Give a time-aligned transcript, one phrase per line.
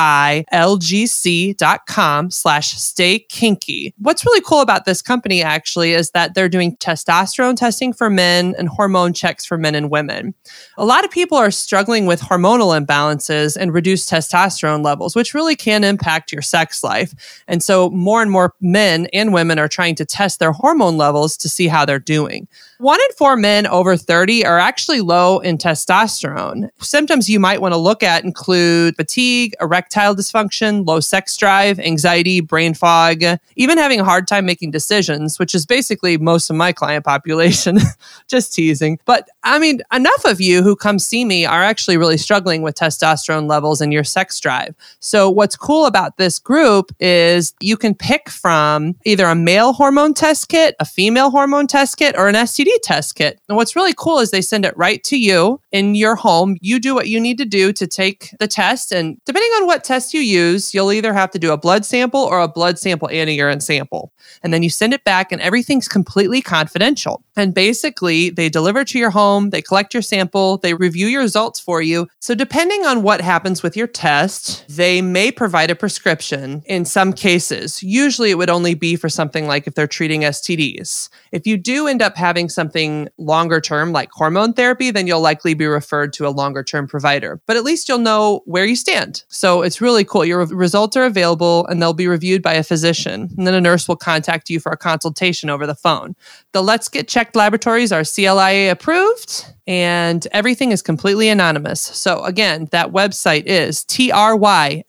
[2.30, 3.94] slash stay kinky.
[3.96, 8.54] What's really cool about this company actually is that they're doing testosterone testing for men
[8.58, 10.34] and hormone checks for men and women.
[10.76, 15.56] A lot of people are struggling with hormonal imbalances and reduced testosterone levels, which really
[15.56, 17.42] can impact your sex sex life.
[17.46, 21.36] And so more and more men and women are trying to test their hormone levels
[21.38, 22.48] to see how they're doing.
[22.78, 26.70] One in four men over 30 are actually low in testosterone.
[26.80, 32.40] Symptoms you might want to look at include fatigue, erectile dysfunction, low sex drive, anxiety,
[32.40, 33.22] brain fog,
[33.56, 37.78] even having a hard time making decisions, which is basically most of my client population.
[38.28, 39.00] Just teasing.
[39.04, 42.76] But I mean, enough of you who come see me are actually really struggling with
[42.76, 44.76] testosterone levels and your sex drive.
[45.00, 50.14] So, what's cool about this group is you can pick from either a male hormone
[50.14, 53.40] test kit, a female hormone test kit, or an STD test kit.
[53.48, 56.56] And what's really cool is they send it right to you in your home.
[56.60, 58.92] You do what you need to do to take the test.
[58.92, 62.20] And depending on what test you use, you'll either have to do a blood sample
[62.20, 64.12] or a blood sample and a urine sample.
[64.42, 67.22] And then you send it back, and everything's completely confidential.
[67.36, 71.60] And basically, they deliver to your home, they collect your sample, they review your results
[71.60, 72.08] for you.
[72.20, 77.12] So, depending on what happens with your test, they may provide a prescription in some
[77.12, 77.82] cases.
[77.82, 81.08] Usually, it would only be for something like if they're treating STDs.
[81.32, 85.54] If you do end up having something longer term, like hormone therapy, then you'll likely
[85.54, 87.40] be referred to a longer term provider.
[87.46, 89.24] But at least you'll know where you stand.
[89.28, 90.24] So, it's really cool.
[90.24, 93.30] Your results are available and they'll be reviewed by a physician.
[93.36, 96.14] And then a nurse will contact you for a consultation over the phone.
[96.52, 101.80] The Let's Get Checked laboratories are CLIA approved and everything is completely anonymous.
[101.80, 104.88] So again, that website is trylgc.com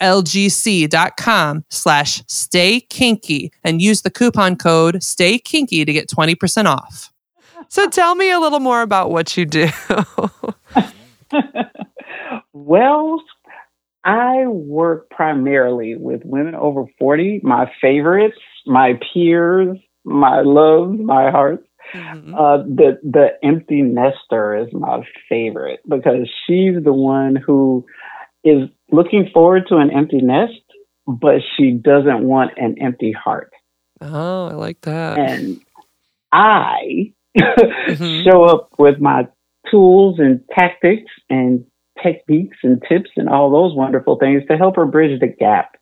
[1.69, 7.11] slash stay kinky and use the coupon code stay kinky to get 20% off.
[7.67, 9.67] So tell me a little more about what you do.
[12.53, 13.21] well,
[14.03, 21.63] I work primarily with women over 40, my favorites, my peers, my loves, my hearts.
[21.93, 22.35] Mm-hmm.
[22.35, 27.83] Uh, the the empty nester is my favorite because she's the one who
[28.43, 30.61] is looking forward to an empty nest,
[31.09, 33.51] but she doesn't want an empty heart.
[34.01, 35.17] Oh, I like that.
[35.17, 35.59] And
[36.31, 38.23] I mm-hmm.
[38.23, 39.27] show up with my
[39.69, 41.65] tools and tactics and
[42.01, 45.75] techniques and tips and all those wonderful things to help her bridge the gap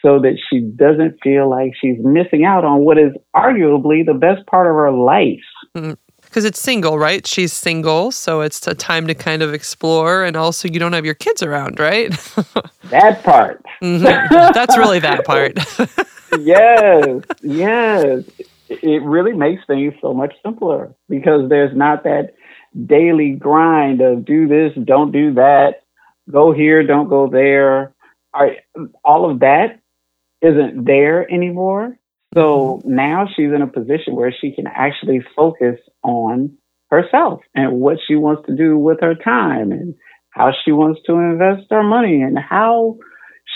[0.00, 4.46] so that she doesn't feel like she's missing out on what is arguably the best
[4.46, 5.98] part of her life.
[6.32, 7.26] Because it's single, right?
[7.26, 11.04] She's single, so it's a time to kind of explore, and also you don't have
[11.04, 12.10] your kids around, right?
[12.84, 13.62] that part.
[13.82, 14.54] Mm-hmm.
[14.54, 15.58] That's really that part.
[16.40, 18.24] yes, yes.
[18.70, 22.32] It really makes things so much simpler because there's not that
[22.86, 25.82] daily grind of do this, don't do that,
[26.30, 27.92] go here, don't go there.
[29.04, 29.80] All of that
[30.40, 31.98] isn't there anymore.
[32.34, 36.56] So now she's in a position where she can actually focus on
[36.90, 39.94] herself and what she wants to do with her time and
[40.30, 42.96] how she wants to invest her money and how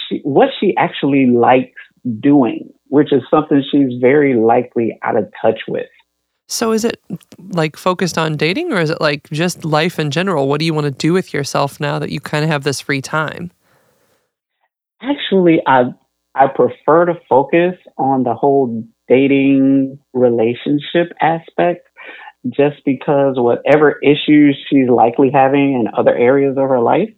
[0.08, 1.80] she what she actually likes
[2.20, 5.86] doing, which is something she's very likely out of touch with.
[6.48, 7.00] So is it
[7.38, 10.48] like focused on dating or is it like just life in general?
[10.48, 12.80] What do you want to do with yourself now that you kind of have this
[12.80, 13.50] free time?
[15.02, 15.92] Actually, I
[16.36, 21.88] I prefer to focus on the whole dating relationship aspect
[22.48, 27.08] just because whatever issues she's likely having in other areas of her life,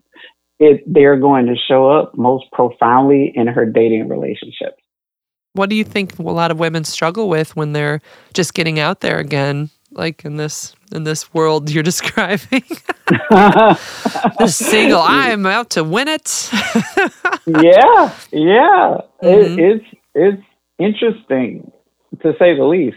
[0.59, 4.81] it, they're going to show up most profoundly in her dating relationships.
[5.55, 8.01] What do you think a lot of women struggle with when they're
[8.35, 12.65] just getting out there again, like in this in this world you're describing?
[13.31, 16.51] the single, I'm out to win it.
[17.47, 18.99] yeah, yeah.
[19.23, 19.27] Mm-hmm.
[19.27, 20.43] It, it's it's
[20.79, 21.71] interesting
[22.23, 22.97] to say the least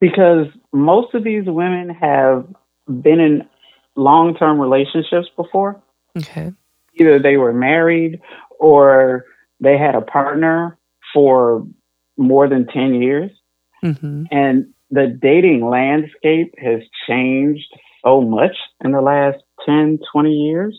[0.00, 2.46] because most of these women have
[2.86, 3.48] been in
[3.96, 5.82] long term relationships before.
[6.16, 6.52] Okay.
[6.98, 8.20] Either they were married
[8.60, 9.24] or
[9.60, 10.78] they had a partner
[11.12, 11.66] for
[12.16, 13.30] more than 10 years.
[13.82, 14.24] Mm-hmm.
[14.30, 17.66] And the dating landscape has changed
[18.04, 20.78] so much in the last 10, 20 years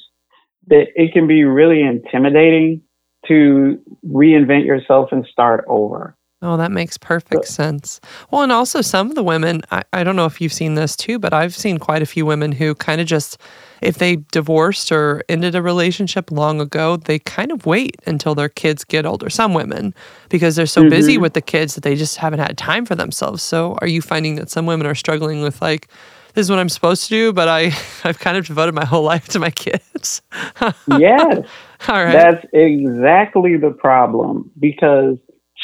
[0.68, 2.82] that it can be really intimidating
[3.28, 6.15] to reinvent yourself and start over.
[6.42, 8.02] Oh, that makes perfect sense.
[8.30, 10.96] Well, and also some of the women, I, I don't know if you've seen this
[10.96, 13.38] too, but I've seen quite a few women who kind of just,
[13.82, 18.50] if they divorced or ended a relationship long ago, they kind of wait until their
[18.50, 19.30] kids get older.
[19.30, 19.96] Some women,
[20.30, 20.90] because they're so mm-hmm.
[20.90, 23.42] busy with the kids that they just haven't had time for themselves.
[23.42, 25.88] So are you finding that some women are struggling with like,
[26.36, 27.72] this is what I'm supposed to do, but I,
[28.04, 30.22] I've kind of devoted my whole life to my kids?
[30.62, 31.48] yes.
[31.88, 32.12] All right.
[32.12, 35.18] That's exactly the problem because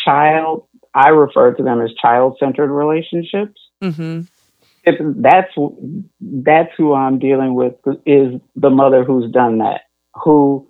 [0.06, 3.60] child I refer to them as child-centered relationships.
[3.82, 4.22] Mm-hmm.
[4.84, 5.52] If that's
[6.20, 7.76] that's who I'm dealing with
[8.06, 9.82] is the mother who's done that,
[10.16, 10.68] who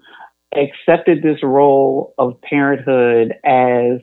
[0.53, 4.01] accepted this role of parenthood as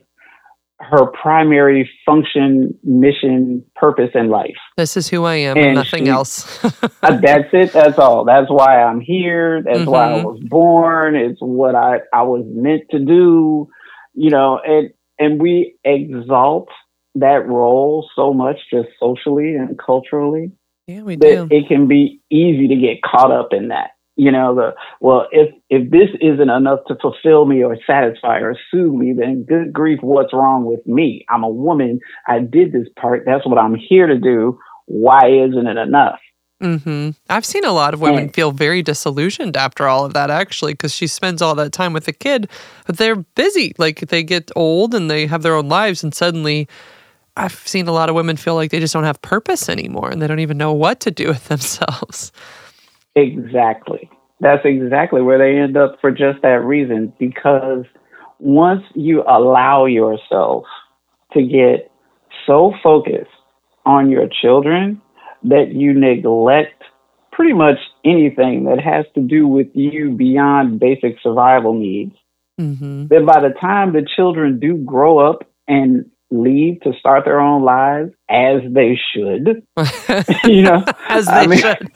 [0.80, 4.56] her primary function, mission, purpose in life.
[4.76, 6.64] This is who I am and, and nothing she, else.
[7.00, 7.72] Uh, that's it.
[7.72, 8.24] That's all.
[8.24, 9.62] That's why I'm here.
[9.62, 9.90] That's mm-hmm.
[9.90, 11.14] why I was born.
[11.14, 13.68] It's what I, I was meant to do.
[14.14, 16.68] You know, and and we exalt
[17.14, 20.52] that role so much just socially and culturally
[20.88, 21.48] yeah, we that do.
[21.50, 23.90] it can be easy to get caught up in that.
[24.16, 28.56] You know, the well, if if this isn't enough to fulfill me or satisfy or
[28.70, 31.24] soothe me, then good grief, what's wrong with me?
[31.28, 32.00] I'm a woman.
[32.26, 33.24] I did this part.
[33.26, 34.58] That's what I'm here to do.
[34.86, 36.18] Why isn't it enough?
[36.60, 37.10] Mm-hmm.
[37.30, 40.92] I've seen a lot of women feel very disillusioned after all of that, actually, because
[40.92, 42.48] she spends all that time with the kid,
[42.86, 43.74] but they're busy.
[43.78, 46.68] Like they get old and they have their own lives, and suddenly
[47.38, 50.20] I've seen a lot of women feel like they just don't have purpose anymore and
[50.20, 52.32] they don't even know what to do with themselves.
[53.14, 54.10] Exactly.
[54.40, 57.12] That's exactly where they end up for just that reason.
[57.18, 57.84] Because
[58.40, 60.64] once you allow yourself
[61.32, 61.90] to get
[62.46, 63.30] so focused
[63.86, 65.00] on your children
[65.48, 66.82] that you neglect
[67.32, 72.14] pretty much anything that has to do with you beyond basic survival needs.
[72.60, 73.06] Mm-hmm.
[73.06, 77.62] Then by the time the children do grow up and leave to start their own
[77.62, 79.62] lives as they should.
[80.44, 81.90] you know, as they I mean, should.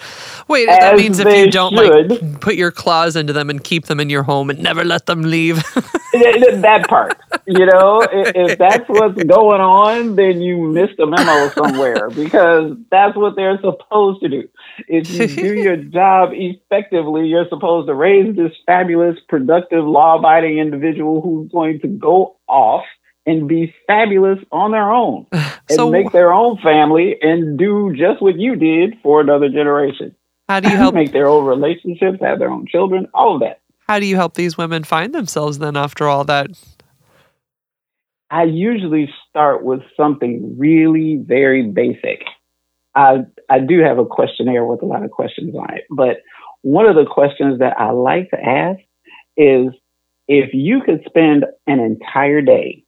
[0.49, 2.11] Wait, that means if you don't should.
[2.11, 5.06] like put your claws into them and keep them in your home and never let
[5.06, 5.56] them leave.
[6.12, 12.08] that part, you know, if that's what's going on, then you missed a memo somewhere
[12.11, 14.49] because that's what they're supposed to do.
[14.88, 21.20] If you do your job effectively, you're supposed to raise this fabulous, productive, law-abiding individual
[21.20, 22.85] who's going to go off
[23.27, 28.21] and be fabulous on their own and so, make their own family and do just
[28.21, 30.15] what you did for another generation.
[30.49, 33.61] How do you help make their own relationships, have their own children, all of that?
[33.89, 36.51] How do you help these women find themselves then after all that?
[38.31, 42.25] I usually start with something really very basic.
[42.95, 46.19] I I do have a questionnaire with a lot of questions on it, but
[46.63, 48.81] one of the questions that I like to ask
[49.37, 49.69] is
[50.29, 52.85] if you could spend an entire day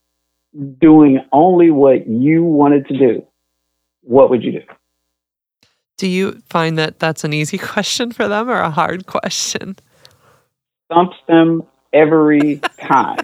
[0.78, 3.26] doing only what you wanted to do,
[4.02, 4.62] what would you do?
[5.96, 9.76] Do you find that that's an easy question for them or a hard question?
[10.90, 11.62] Stumps them
[11.92, 13.23] every time.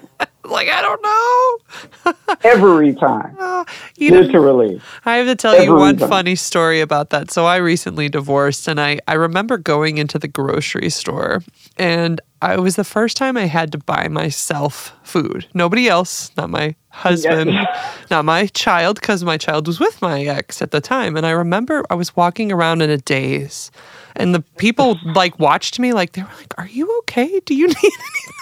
[0.50, 2.14] Like I don't know.
[2.44, 3.36] every time.
[3.38, 3.64] Uh,
[3.98, 4.76] Literally.
[4.76, 6.08] Know, I have to tell every you one time.
[6.08, 7.30] funny story about that.
[7.30, 11.42] So I recently divorced and I I remember going into the grocery store
[11.76, 15.46] and I, it was the first time I had to buy myself food.
[15.52, 17.52] Nobody else, not my husband,
[18.10, 21.16] not my child, because my child was with my ex at the time.
[21.16, 23.70] And I remember I was walking around in a daze,
[24.16, 27.40] and the people like watched me like they were like, "Are you okay?
[27.40, 27.92] Do you need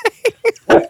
[0.04, 0.88] anything?"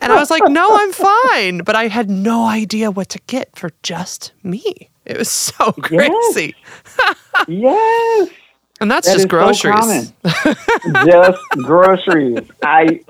[0.00, 3.54] and I was like, "No, I'm fine." But I had no idea what to get
[3.56, 4.90] for just me.
[5.04, 6.54] It was so crazy.
[7.48, 7.48] Yes.
[7.48, 8.30] yes.
[8.80, 10.12] And that's that just groceries.
[10.42, 10.54] So
[11.06, 12.40] just groceries.
[12.62, 13.00] I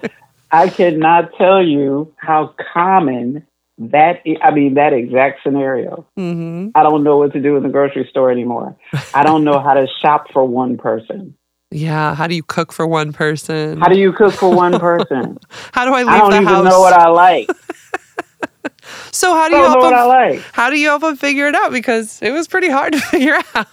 [0.51, 3.47] I cannot tell you how common
[3.91, 6.07] that I mean that exact scenario.
[6.19, 6.71] Mm-hmm.
[6.75, 8.77] I don't know what to do in the grocery store anymore.
[9.15, 11.37] I don't know how to shop for one person.
[11.71, 13.81] Yeah, how do you cook for one person?
[13.81, 15.39] How do you cook for one person?
[15.73, 16.65] how do I leave I don't the even house?
[16.65, 17.51] know what I like.
[19.11, 19.93] so how do you help them?
[20.09, 20.41] Like.
[20.53, 21.73] How do you help them figure it out?
[21.73, 23.67] Because it was pretty hard to figure out.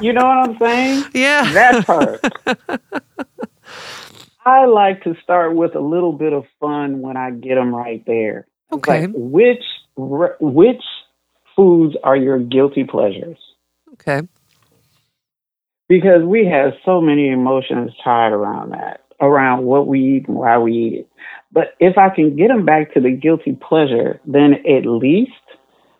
[0.00, 1.04] You know what I'm saying?
[1.14, 1.52] Yeah.
[1.52, 2.20] That part.
[4.44, 8.04] I like to start with a little bit of fun when I get them right
[8.06, 8.46] there.
[8.72, 9.06] Okay.
[9.06, 9.64] Like which
[9.96, 10.82] which
[11.54, 13.38] foods are your guilty pleasures?
[13.94, 14.22] Okay.
[15.88, 20.58] Because we have so many emotions tied around that, around what we eat and why
[20.58, 21.08] we eat it.
[21.52, 25.30] But if I can get them back to the guilty pleasure, then at least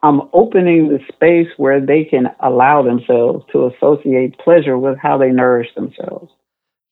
[0.02, 5.30] I'm opening the space where they can allow themselves to associate pleasure with how they
[5.30, 6.30] nourish themselves.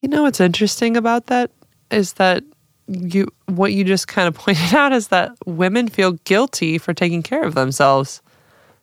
[0.01, 1.51] You know what's interesting about that
[1.91, 2.45] is that
[2.87, 7.23] you what you just kind of pointed out is that women feel guilty for taking
[7.23, 8.23] care of themselves.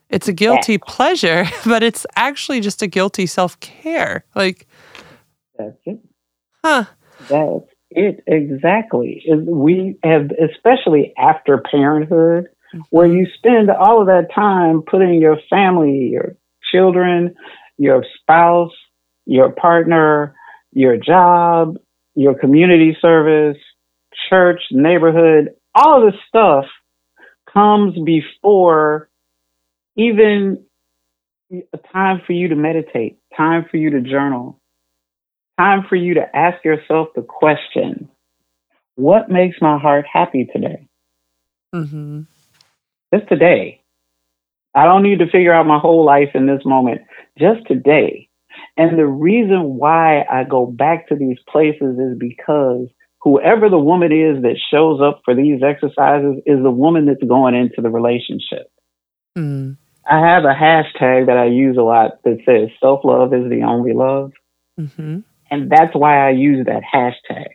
[0.10, 0.80] It's a guilty yeah.
[0.86, 4.26] pleasure, but it's actually just a guilty self-care.
[4.36, 4.68] Like
[5.58, 6.00] That's it.
[6.64, 6.86] Huh.
[7.30, 9.24] That's it exactly.
[9.48, 12.80] We have especially after parenthood mm-hmm.
[12.90, 16.36] where you spend all of that time putting your family, your
[16.72, 17.36] children,
[17.78, 18.72] your spouse,
[19.26, 20.36] your partner,
[20.72, 21.78] your job,
[22.16, 23.58] your community service,
[24.32, 26.66] church, neighborhood, all of this stuff
[27.52, 29.10] comes before
[29.98, 30.64] even
[31.52, 34.60] a time for you to meditate, time for you to journal,
[35.60, 38.10] time for you to ask yourself the question,
[38.96, 40.88] what makes my heart happy today?
[41.76, 42.22] Mm-hmm.
[43.14, 43.82] Just today.
[44.74, 47.02] I don't need to figure out my whole life in this moment.
[47.38, 48.30] Just today.
[48.78, 52.88] And the reason why I go back to these places is because
[53.22, 57.56] whoever the woman is that shows up for these exercises is the woman that's going
[57.56, 58.72] into the relationship.
[59.38, 59.78] Mm.
[60.10, 63.64] I have a hashtag that I use a lot that says self love is the
[63.64, 64.32] only love.
[64.80, 65.20] Mm-hmm.
[65.52, 67.48] And that's why I use that hashtag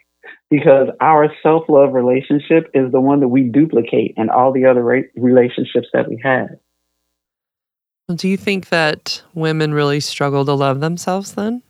[0.51, 4.83] because our self love relationship is the one that we duplicate in all the other
[4.83, 6.51] ra- relationships that we have.
[8.15, 11.63] Do you think that women really struggle to love themselves then?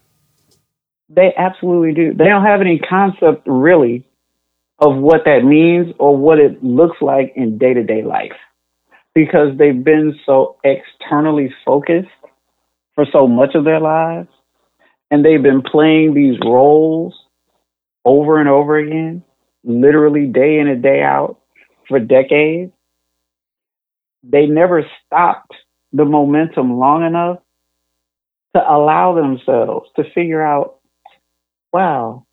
[1.09, 2.15] They absolutely do.
[2.15, 4.05] They don't have any concept really
[4.79, 8.33] of what that means or what it looks like in day to day life
[9.15, 12.09] because they've been so externally focused
[12.95, 14.29] for so much of their lives
[15.11, 17.15] and they've been playing these roles
[18.05, 19.23] over and over again,
[19.65, 21.39] literally day in and day out
[21.89, 22.73] for decades.
[24.23, 25.55] They never stopped
[25.93, 27.39] the momentum long enough
[28.55, 30.76] to allow themselves to figure out
[31.77, 32.27] wow,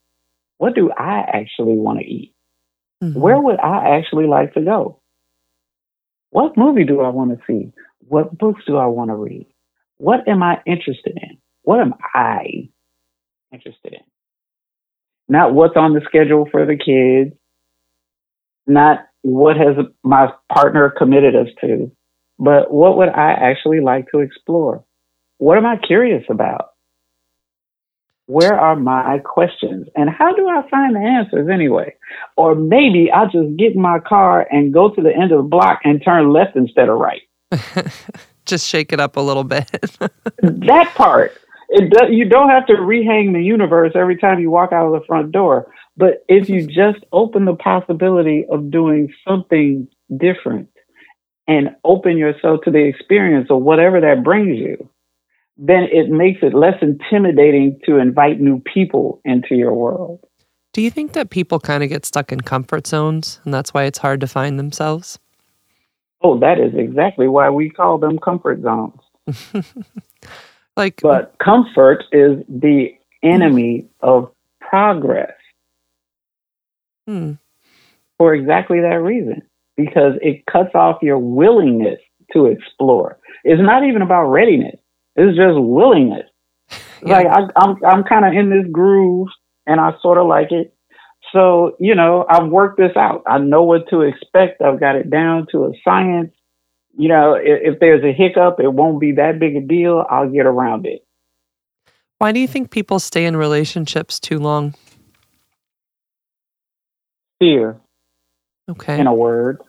[0.57, 2.33] what do I actually want to eat?
[3.03, 3.19] Mm-hmm.
[3.19, 5.01] Where would I actually like to go?
[6.29, 7.73] What movie do I want to see?
[8.07, 9.47] What books do I want to read?
[9.97, 11.37] What am I interested in?
[11.63, 12.69] What am I
[13.51, 14.05] interested in?
[15.27, 17.35] Not what's on the schedule for the kids,
[18.65, 21.91] not what has my partner committed us to,
[22.39, 24.85] but what would I actually like to explore?
[25.37, 26.72] What am I curious about?
[28.27, 29.87] Where are my questions?
[29.95, 31.93] And how do I find the answers anyway?
[32.37, 35.49] Or maybe I'll just get in my car and go to the end of the
[35.49, 37.21] block and turn left instead of right.
[38.45, 39.69] just shake it up a little bit.
[40.41, 41.37] that part.
[41.75, 45.05] Does, you don't have to rehang the universe every time you walk out of the
[45.05, 45.71] front door.
[45.97, 50.69] But if you just open the possibility of doing something different
[51.47, 54.89] and open yourself to the experience of whatever that brings you,
[55.57, 60.19] then it makes it less intimidating to invite new people into your world.
[60.73, 63.83] Do you think that people kind of get stuck in comfort zones and that's why
[63.83, 65.19] it's hard to find themselves?
[66.21, 68.99] Oh, that is exactly why we call them comfort zones.
[70.77, 72.89] like But comfort is the
[73.21, 75.33] enemy of progress.
[77.07, 77.33] Hmm.
[78.17, 79.41] For exactly that reason.
[79.75, 81.99] Because it cuts off your willingness
[82.31, 83.17] to explore.
[83.43, 84.79] It's not even about readiness.
[85.15, 86.29] It's just willingness.
[87.05, 87.17] Yeah.
[87.17, 89.27] Like I, I'm, I'm kind of in this groove,
[89.67, 90.73] and I sort of like it.
[91.33, 93.23] So you know, I've worked this out.
[93.27, 94.61] I know what to expect.
[94.61, 96.31] I've got it down to a science.
[96.97, 100.05] You know, if, if there's a hiccup, it won't be that big a deal.
[100.09, 101.05] I'll get around it.
[102.19, 104.75] Why do you think people stay in relationships too long?
[107.39, 107.81] Fear.
[108.69, 108.97] Okay.
[108.97, 109.61] In a word.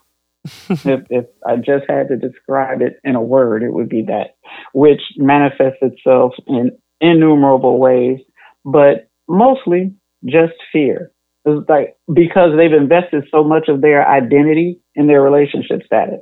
[0.69, 4.37] if, if I just had to describe it in a word, it would be that,
[4.73, 8.21] which manifests itself in innumerable ways,
[8.65, 11.11] but mostly just fear.
[11.45, 16.21] It's like because they've invested so much of their identity in their relationship status.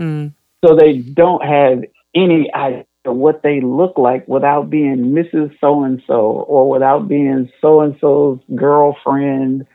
[0.00, 0.34] Mm.
[0.64, 5.52] So they don't have any idea what they look like without being Mrs.
[5.60, 6.14] So and so
[6.48, 9.66] or without being so and so's girlfriend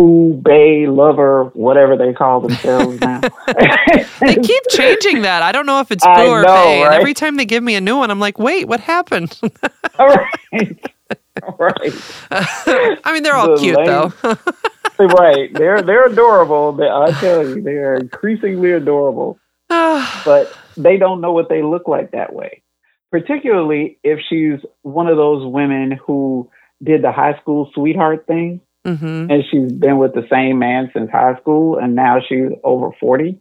[0.00, 3.20] boo, bay, lover, whatever they call themselves now.
[4.20, 5.42] they keep changing that.
[5.42, 6.82] I don't know if it's boo or know, bay.
[6.82, 6.86] Right?
[6.86, 9.38] And every time they give me a new one, I'm like, wait, what happened?
[9.98, 10.92] right.
[11.58, 11.92] right.
[13.04, 14.12] I mean, they're all the cute, lame, though.
[14.98, 15.52] right.
[15.52, 16.72] They're they're adorable.
[16.72, 19.38] They, I tell you, they are increasingly adorable.
[19.68, 22.62] but they don't know what they look like that way.
[23.10, 26.48] Particularly if she's one of those women who
[26.82, 29.30] did the high school sweetheart thing, mm-hmm.
[29.30, 33.38] and she's been with the same man since high school, and now she's over forty,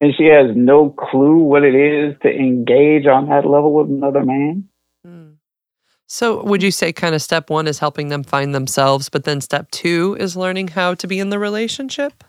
[0.00, 4.24] and she has no clue what it is to engage on that level with another
[4.24, 4.68] man.
[5.06, 5.34] Mm.
[6.10, 9.42] So, would you say kind of step one is helping them find themselves, but then
[9.42, 12.24] step two is learning how to be in the relationship?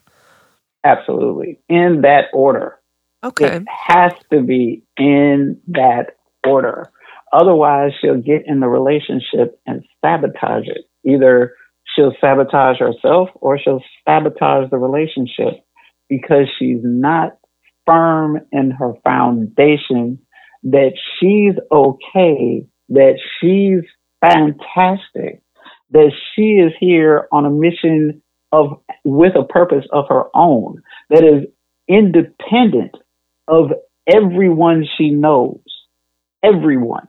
[0.83, 1.59] Absolutely.
[1.69, 2.77] In that order.
[3.23, 3.57] Okay.
[3.57, 6.91] It has to be in that order.
[7.31, 10.89] Otherwise, she'll get in the relationship and sabotage it.
[11.05, 11.53] Either
[11.95, 15.63] she'll sabotage herself or she'll sabotage the relationship
[16.07, 17.37] because she's not
[17.85, 20.19] firm in her foundation
[20.63, 23.83] that she's okay that she's
[24.21, 25.41] fantastic,
[25.91, 31.23] that she is here on a mission of with a purpose of her own that
[31.23, 31.47] is
[31.87, 32.95] independent
[33.47, 33.71] of
[34.07, 35.61] everyone she knows,
[36.43, 37.07] everyone,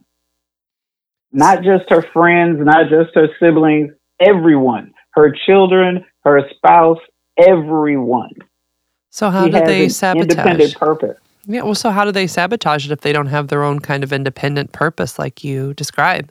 [1.32, 6.98] not just her friends, not just her siblings, everyone, her children, her spouse,
[7.38, 8.30] everyone.
[9.10, 10.30] So how she do they sabotage?
[10.30, 11.18] Independent purpose.
[11.46, 14.04] Yeah, well, so how do they sabotage it if they don't have their own kind
[14.04, 16.30] of independent purpose like you describe?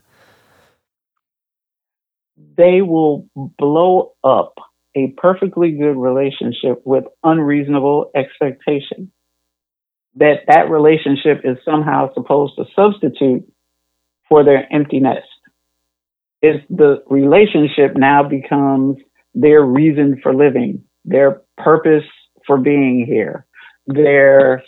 [2.55, 4.55] They will blow up
[4.95, 9.11] a perfectly good relationship with unreasonable expectation.
[10.15, 13.51] That that relationship is somehow supposed to substitute
[14.27, 14.99] for their empty
[16.41, 18.97] If the relationship now becomes
[19.33, 22.05] their reason for living, their purpose
[22.47, 23.45] for being here,
[23.87, 24.63] their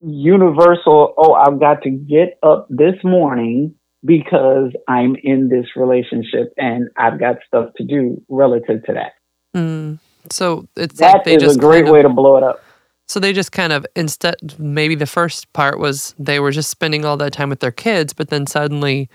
[0.00, 6.88] universal, oh, I've got to get up this morning because I'm in this relationship and
[6.96, 9.12] I've got stuff to do relative to that.
[9.56, 9.98] Mm.
[10.30, 12.42] So it's that like they is just a great kind of, way to blow it
[12.42, 12.62] up.
[13.06, 17.04] So they just kind of instead maybe the first part was they were just spending
[17.04, 19.08] all that time with their kids, but then suddenly,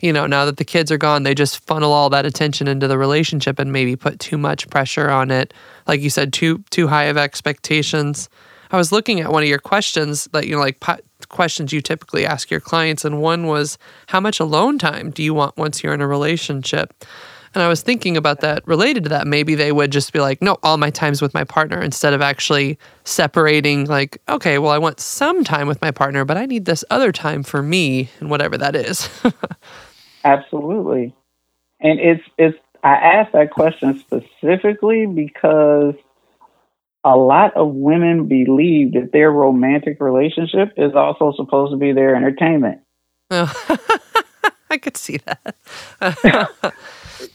[0.00, 2.88] you know, now that the kids are gone, they just funnel all that attention into
[2.88, 5.52] the relationship and maybe put too much pressure on it.
[5.86, 8.28] Like you said, too too high of expectations.
[8.72, 11.80] I was looking at one of your questions that you know, like po- questions you
[11.80, 15.82] typically ask your clients, and one was, "How much alone time do you want once
[15.82, 17.04] you're in a relationship?"
[17.52, 19.26] And I was thinking about that related to that.
[19.26, 22.22] Maybe they would just be like, no, all my time's with my partner instead of
[22.22, 26.64] actually separating, like, okay, well, I want some time with my partner, but I need
[26.64, 29.08] this other time for me and whatever that is.
[30.24, 31.14] Absolutely.
[31.80, 35.94] And it's, it's, I asked that question specifically because
[37.04, 42.14] a lot of women believe that their romantic relationship is also supposed to be their
[42.14, 42.80] entertainment.
[43.30, 43.52] Oh,
[44.70, 45.56] I could see that.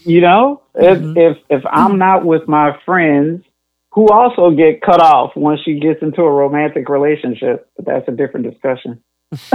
[0.05, 1.17] you know, mm-hmm.
[1.17, 3.43] if, if if I'm not with my friends
[3.91, 8.11] who also get cut off once she gets into a romantic relationship, but that's a
[8.11, 9.01] different discussion.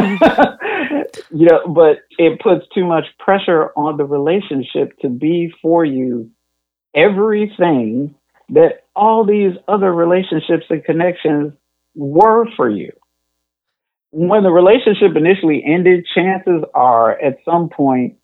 [1.31, 6.31] you know, but it puts too much pressure on the relationship to be for you
[6.95, 8.15] everything
[8.51, 11.53] that all these other relationships and connections
[11.95, 12.93] were for you.
[14.11, 18.17] When the relationship initially ended, chances are at some point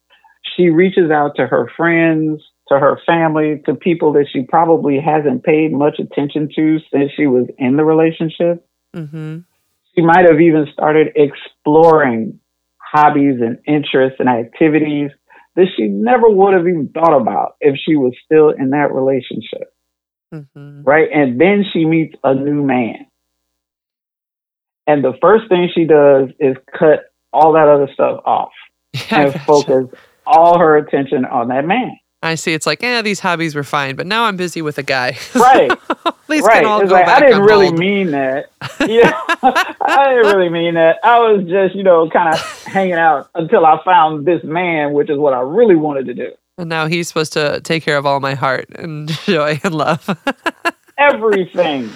[0.56, 5.44] she reaches out to her friends, to her family, to people that she probably hasn't
[5.44, 8.66] paid much attention to since she was in the relationship.
[8.94, 9.38] Mm-hmm.
[9.96, 12.40] She might have even started exploring
[12.78, 15.10] hobbies and interests and activities
[15.56, 19.72] that she never would have even thought about if she was still in that relationship.
[20.32, 20.82] Mm-hmm.
[20.82, 21.08] Right.
[21.12, 23.06] And then she meets a new man.
[24.86, 28.52] And the first thing she does is cut all that other stuff off
[29.10, 29.86] and focus
[30.26, 31.96] all her attention on that man.
[32.26, 32.52] I see.
[32.52, 35.16] It's like, yeah, these hobbies were fine, but now I'm busy with a guy.
[35.34, 35.70] Right.
[36.28, 36.54] These right.
[36.56, 38.50] can all it's go like, back I didn't really mean that.
[38.88, 39.12] Yeah.
[39.42, 40.96] I didn't really mean that.
[41.04, 45.08] I was just, you know, kind of hanging out until I found this man, which
[45.08, 46.32] is what I really wanted to do.
[46.58, 50.08] And now he's supposed to take care of all my heart and joy and love.
[50.98, 51.90] Everything.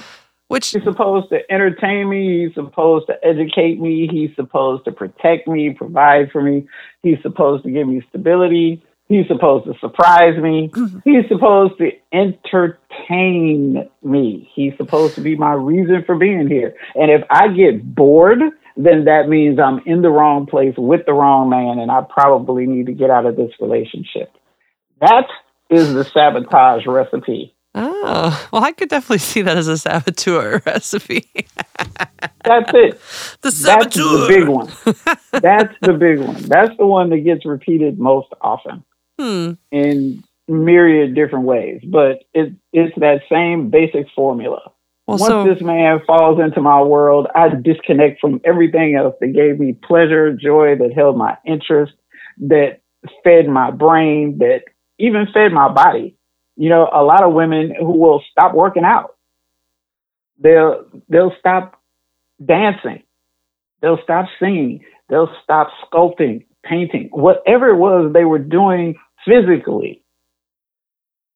[0.49, 5.47] Which he's supposed to entertain me, he's supposed to educate me, he's supposed to protect
[5.47, 6.67] me, provide for me,
[7.03, 10.99] he's supposed to give me stability, he's supposed to surprise me, mm-hmm.
[11.05, 16.75] he's supposed to entertain me, he's supposed to be my reason for being here.
[16.95, 18.39] And if I get bored,
[18.77, 22.67] then that means I'm in the wrong place with the wrong man and I probably
[22.67, 24.33] need to get out of this relationship.
[25.01, 25.27] That
[25.69, 27.55] is the sabotage recipe.
[27.75, 31.31] Oh, well, I could definitely see that as a saboteur recipe.
[32.45, 33.01] That's it.
[33.43, 33.83] The saboteur.
[33.83, 34.73] That's the big one.
[35.33, 36.43] That's the big one.
[36.43, 38.85] That's the one that gets repeated most often.
[39.21, 39.53] Hmm.
[39.71, 44.73] And myriad different ways, but it, it's that same basic formula.
[45.07, 49.35] Well, Once so, this man falls into my world, I disconnect from everything else that
[49.35, 51.93] gave me pleasure, joy, that held my interest,
[52.39, 52.81] that
[53.23, 54.63] fed my brain, that
[54.99, 56.17] even fed my body.
[56.57, 59.17] You know, a lot of women who will stop working out.
[60.39, 61.81] They'll they'll stop
[62.45, 63.03] dancing.
[63.83, 64.85] They'll stop singing.
[65.09, 70.03] They'll stop sculpting, painting, whatever it was they were doing physically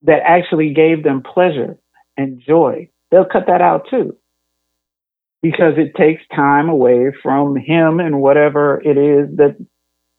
[0.03, 1.79] that actually gave them pleasure
[2.17, 2.89] and joy.
[3.11, 4.17] They'll cut that out too
[5.43, 9.57] because it takes time away from him and whatever it is that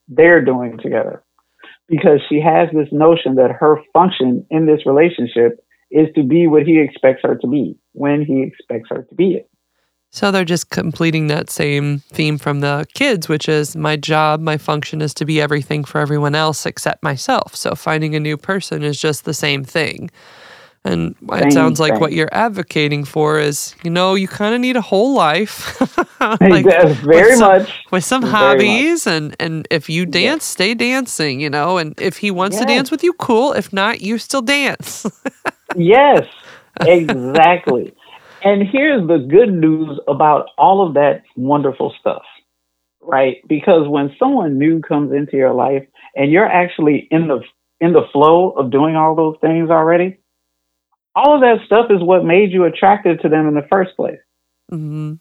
[0.06, 1.24] they're doing together.
[1.88, 5.58] Because she has this notion that her function in this relationship
[5.90, 9.34] is to be what he expects her to be when he expects her to be
[9.34, 9.50] it.
[10.16, 14.56] So they're just completing that same theme from the kids, which is my job, my
[14.56, 17.54] function is to be everything for everyone else except myself.
[17.54, 20.10] So finding a new person is just the same thing.
[20.86, 24.76] And it sounds like what you're advocating for is, you know, you kind of need
[24.76, 25.78] a whole life.
[26.40, 27.84] like very with some, much.
[27.90, 29.04] With some very hobbies.
[29.04, 29.14] Much.
[29.14, 30.44] And, and if you dance, yes.
[30.44, 31.76] stay dancing, you know.
[31.76, 32.62] And if he wants yes.
[32.62, 33.52] to dance with you, cool.
[33.52, 35.04] If not, you still dance.
[35.76, 36.26] yes,
[36.80, 37.92] exactly.
[38.42, 42.22] And here's the good news about all of that wonderful stuff,
[43.00, 43.36] right?
[43.48, 47.40] Because when someone new comes into your life and you're actually in the
[47.80, 50.18] in the flow of doing all those things already,
[51.14, 54.18] all of that stuff is what made you attracted to them in the first place.
[54.72, 55.14] Mm-hmm.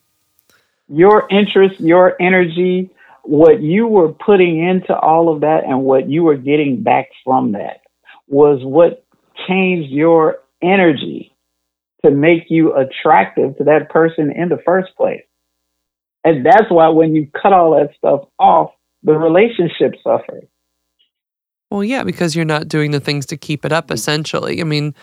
[0.88, 2.92] Your interest, your energy,
[3.24, 7.54] what you were putting into all of that and what you were getting back from
[7.54, 7.82] that
[8.28, 9.06] was what
[9.48, 11.35] changed your energy
[12.06, 15.24] to make you attractive to that person in the first place.
[16.24, 18.72] And that's why when you cut all that stuff off,
[19.04, 20.46] the relationship suffers.
[21.72, 24.62] Well, yeah, because you're not doing the things to keep it up, essentially.
[24.62, 24.94] I mean,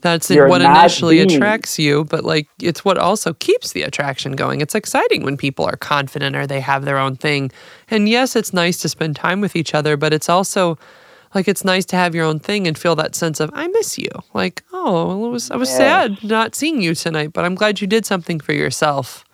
[0.00, 1.30] that's you're what initially being.
[1.30, 4.60] attracts you, but like it's what also keeps the attraction going.
[4.60, 7.50] It's exciting when people are confident or they have their own thing.
[7.88, 10.78] And yes, it's nice to spend time with each other, but it's also
[11.34, 13.98] like it's nice to have your own thing and feel that sense of I miss
[13.98, 14.10] you.
[14.34, 15.76] Like, oh, well, it was I was yeah.
[15.76, 19.24] sad not seeing you tonight, but I'm glad you did something for yourself.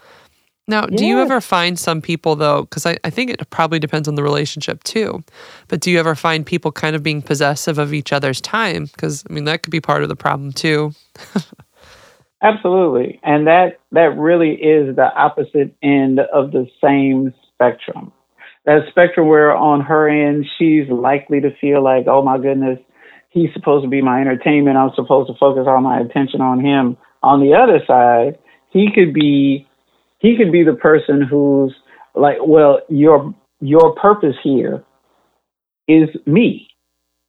[0.69, 0.97] Now, yeah.
[0.97, 4.17] do you ever find some people though, because I, I think it probably depends on
[4.17, 5.23] the relationship too,
[5.69, 8.87] but do you ever find people kind of being possessive of each other's time?
[8.87, 10.93] Because I mean that could be part of the problem too.
[12.43, 13.19] Absolutely.
[13.23, 18.13] And that that really is the opposite end of the same spectrum
[18.67, 22.79] that spectrum where on her end she's likely to feel like, oh my goodness,
[23.31, 24.77] he's supposed to be my entertainment.
[24.77, 26.97] I'm supposed to focus all my attention on him.
[27.23, 28.39] On the other side,
[28.71, 29.67] he could be
[30.19, 31.75] he could be the person who's
[32.15, 34.85] like, well, your your purpose here
[35.87, 36.69] is me.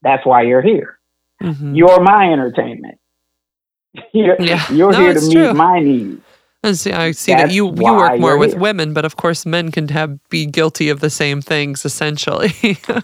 [0.02, 0.97] That's why you're here.
[1.41, 1.76] Mm-hmm.
[1.76, 3.00] You're my entertainment.
[4.13, 4.71] you're, yeah.
[4.71, 5.54] you're no, here to meet true.
[5.54, 6.21] my needs.
[6.63, 8.60] I see, I see that you you work more with here.
[8.60, 12.54] women, but of course, men can have be guilty of the same things essentially.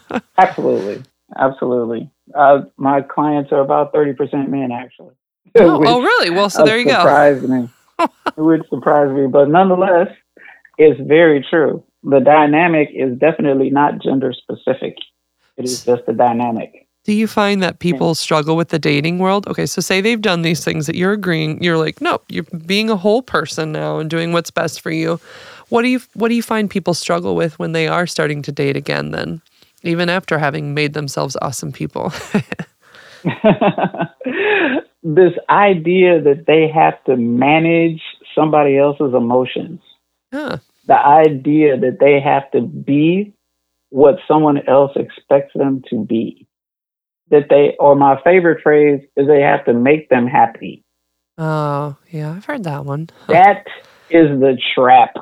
[0.37, 1.03] absolutely,
[1.37, 2.09] absolutely.
[2.33, 5.13] Uh, my clients are about thirty percent men, actually.
[5.55, 6.31] Oh, oh really?
[6.31, 6.93] Well, so there you go.
[6.93, 7.69] Surprised me.
[7.99, 10.07] it would surprise me, but nonetheless,
[10.79, 11.83] it's very true.
[12.01, 14.95] The dynamic is definitely not gender specific.
[15.57, 16.82] It is just a dynamic.
[17.03, 19.45] Do you find that people struggle with the dating world?
[19.47, 22.89] Okay, so say they've done these things that you're agreeing, you're like, no, you're being
[22.89, 25.19] a whole person now and doing what's best for you.
[25.67, 28.51] What do you what do you find people struggle with when they are starting to
[28.51, 29.41] date again then?
[29.83, 32.09] Even after having made themselves awesome people.
[35.03, 38.01] this idea that they have to manage
[38.33, 39.81] somebody else's emotions.
[40.31, 40.59] Huh.
[40.87, 43.33] The idea that they have to be
[43.89, 46.42] what someone else expects them to be
[47.29, 50.83] that they, or my favorite phrase is they have to make them happy.
[51.37, 53.09] Oh, yeah, I've heard that one.
[53.27, 53.65] that
[54.09, 55.15] is the trap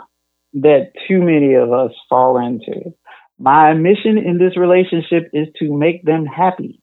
[0.53, 2.93] that too many of us fall into.
[3.39, 6.81] My mission in this relationship is to make them happy.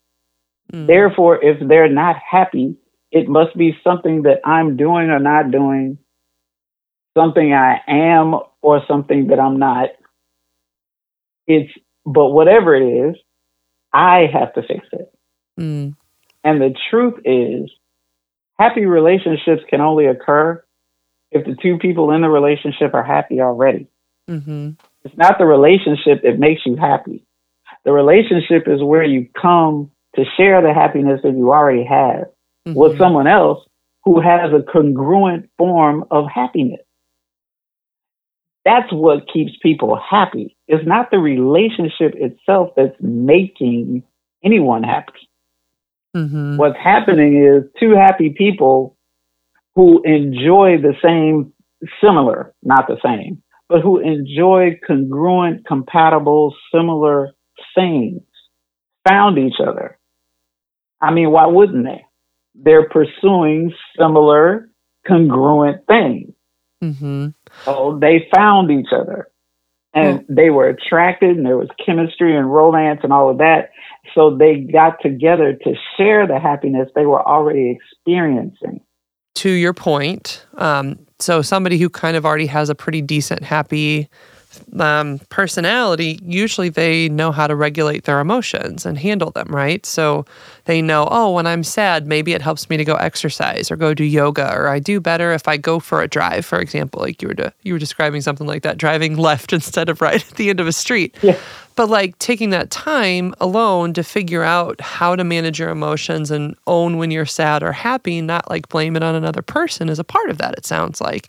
[0.72, 0.86] Mm.
[0.86, 2.76] Therefore, if they're not happy,
[3.10, 5.98] it must be something that I'm doing or not doing,
[7.16, 9.90] something I am or something that I'm not.
[11.46, 11.70] It's,
[12.04, 13.16] but whatever it is,
[13.92, 15.12] I have to fix it.
[15.58, 15.94] Mm.
[16.44, 17.70] And the truth is,
[18.58, 20.62] happy relationships can only occur
[21.30, 23.88] if the two people in the relationship are happy already.
[24.28, 24.70] Mm-hmm.
[25.04, 27.24] It's not the relationship that makes you happy.
[27.84, 32.26] The relationship is where you come to share the happiness that you already have
[32.66, 32.74] mm-hmm.
[32.74, 33.64] with someone else
[34.04, 36.80] who has a congruent form of happiness.
[38.64, 40.56] That's what keeps people happy.
[40.68, 44.02] It's not the relationship itself that's making
[44.44, 45.28] anyone happy.
[46.14, 46.58] Mm-hmm.
[46.58, 48.96] What's happening is two happy people
[49.74, 51.54] who enjoy the same,
[52.04, 57.30] similar, not the same, but who enjoy congruent, compatible, similar
[57.74, 58.20] things
[59.08, 59.98] found each other.
[61.00, 62.04] I mean, why wouldn't they?
[62.54, 64.68] They're pursuing similar,
[65.06, 66.32] congruent things.
[66.84, 67.28] Mm-hmm.
[67.64, 69.28] So they found each other
[69.94, 73.70] and they were attracted and there was chemistry and romance and all of that.
[74.14, 78.80] So they got together to share the happiness they were already experiencing.
[79.36, 84.08] To your point, um, so somebody who kind of already has a pretty decent, happy
[84.78, 89.84] um, personality, usually they know how to regulate their emotions and handle them, right?
[89.84, 90.24] So
[90.64, 93.94] they know, oh, when I'm sad, maybe it helps me to go exercise or go
[93.94, 97.22] do yoga, or I do better if I go for a drive, for example, like
[97.22, 100.36] you were de- you were describing something like that, driving left instead of right at
[100.36, 101.16] the end of a street.
[101.22, 101.38] Yeah.
[101.76, 106.56] But like taking that time alone to figure out how to manage your emotions and
[106.66, 110.04] own when you're sad or happy, not like blame it on another person, is a
[110.04, 110.54] part of that.
[110.58, 111.28] It sounds like.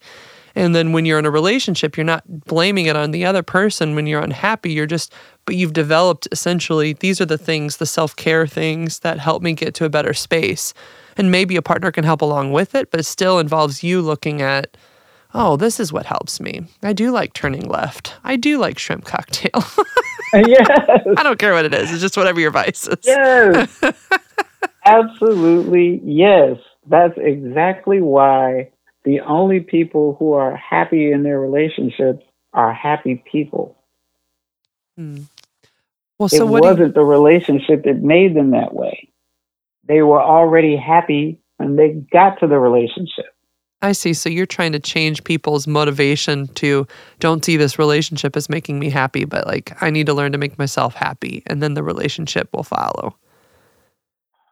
[0.55, 3.95] And then when you're in a relationship, you're not blaming it on the other person
[3.95, 4.71] when you're unhappy.
[4.71, 5.13] You're just,
[5.45, 9.53] but you've developed essentially, these are the things, the self care things that help me
[9.53, 10.73] get to a better space.
[11.17, 14.41] And maybe a partner can help along with it, but it still involves you looking
[14.41, 14.77] at,
[15.33, 16.61] oh, this is what helps me.
[16.81, 18.15] I do like turning left.
[18.23, 19.51] I do like shrimp cocktail.
[20.33, 20.67] yes.
[21.17, 21.91] I don't care what it is.
[21.91, 22.97] It's just whatever your vice is.
[23.03, 23.81] Yes.
[24.85, 26.01] Absolutely.
[26.03, 26.57] Yes.
[26.87, 28.69] That's exactly why
[29.05, 33.77] the only people who are happy in their relationships are happy people.
[34.97, 35.23] Hmm.
[36.17, 36.93] Well, so it wasn't you...
[36.93, 39.09] the relationship that made them that way.
[39.87, 43.33] They were already happy when they got to the relationship.
[43.81, 44.13] I see.
[44.13, 46.85] So you're trying to change people's motivation to
[47.19, 50.37] don't see this relationship as making me happy, but like I need to learn to
[50.37, 53.15] make myself happy, and then the relationship will follow.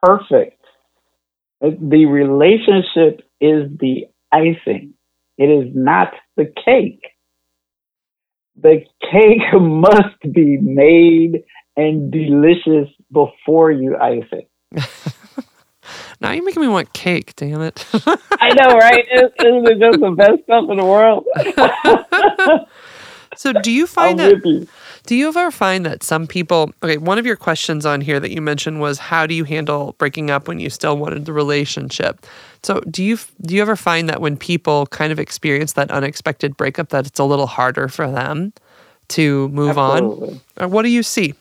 [0.01, 0.63] Perfect.
[1.59, 4.93] The relationship is the icing.
[5.37, 7.03] It is not the cake.
[8.61, 11.43] The cake must be made
[11.75, 14.49] and delicious before you ice it.
[16.19, 17.85] now you're making me want cake, damn it.
[17.93, 19.05] I know, right?
[19.13, 21.25] Isn't it just the best stuff in the world?
[23.35, 24.67] so do you find I'm that
[25.07, 28.29] do you ever find that some people, okay, one of your questions on here that
[28.29, 32.25] you mentioned was how do you handle breaking up when you still wanted the relationship?
[32.61, 36.57] So, do you do you ever find that when people kind of experience that unexpected
[36.57, 38.51] breakup that it's a little harder for them
[39.09, 40.41] to move Absolutely.
[40.57, 40.65] on?
[40.65, 41.33] Or what do you see?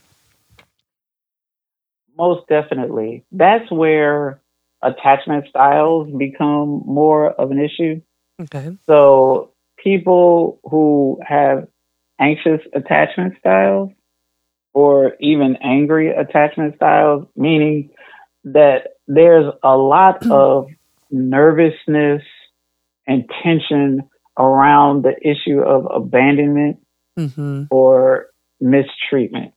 [2.16, 3.24] Most definitely.
[3.32, 4.40] That's where
[4.80, 8.00] attachment styles become more of an issue.
[8.40, 8.76] Okay.
[8.86, 9.50] So,
[9.82, 11.66] people who have
[12.20, 13.90] anxious attachment styles
[14.74, 17.90] or even angry attachment styles, meaning
[18.44, 20.66] that there's a lot of
[21.10, 22.22] nervousness
[23.06, 24.02] and tension
[24.38, 26.78] around the issue of abandonment
[27.18, 27.64] mm-hmm.
[27.70, 28.26] or
[28.60, 29.54] mistreatment.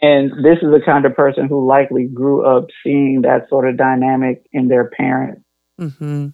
[0.00, 3.76] And this is the kind of person who likely grew up seeing that sort of
[3.76, 5.42] dynamic in their parents.
[5.80, 6.28] Mm-hmm.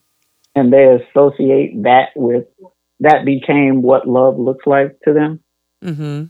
[0.54, 2.44] And they associate that with
[3.02, 5.40] that became what love looks like to them.
[5.84, 6.24] Mm-hmm.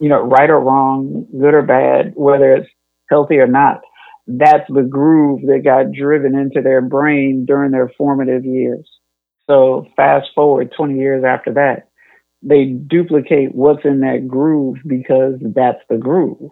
[0.00, 2.68] You know, right or wrong, good or bad, whether it's
[3.10, 3.80] healthy or not,
[4.26, 8.88] that's the groove that got driven into their brain during their formative years.
[9.48, 11.88] So fast forward 20 years after that,
[12.42, 16.50] they duplicate what's in that groove because that's the groove.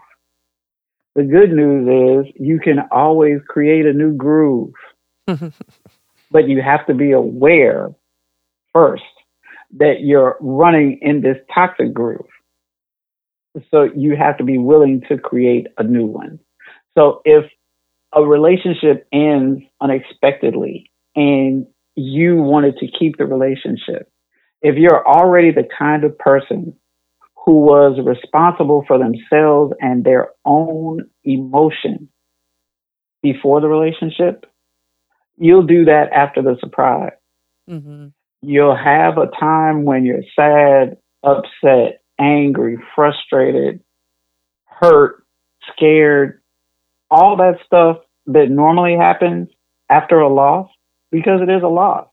[1.15, 4.73] The good news is you can always create a new groove,
[5.27, 7.91] but you have to be aware
[8.73, 9.03] first
[9.79, 12.27] that you're running in this toxic groove.
[13.71, 16.39] So you have to be willing to create a new one.
[16.97, 17.45] So if
[18.15, 24.11] a relationship ends unexpectedly and you wanted to keep the relationship,
[24.63, 26.75] if you're already the kind of person
[27.45, 32.09] who was responsible for themselves and their own emotion
[33.23, 34.47] before the relationship,
[35.37, 37.13] you'll do that after the surprise.
[37.69, 38.09] Mm-hmm.
[38.43, 43.81] You'll have a time when you're sad, upset, angry, frustrated,
[44.67, 45.25] hurt,
[45.73, 46.43] scared,
[47.11, 49.49] all that stuff that normally happens
[49.89, 50.69] after a loss
[51.11, 52.09] because it is a loss.